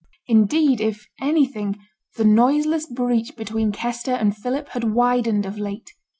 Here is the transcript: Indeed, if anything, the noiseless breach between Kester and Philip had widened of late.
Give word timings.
Indeed, 0.25 0.81
if 0.81 1.05
anything, 1.21 1.77
the 2.15 2.25
noiseless 2.25 2.87
breach 2.87 3.35
between 3.35 3.71
Kester 3.71 4.13
and 4.13 4.35
Philip 4.35 4.69
had 4.69 4.95
widened 4.95 5.45
of 5.45 5.59
late. 5.59 5.93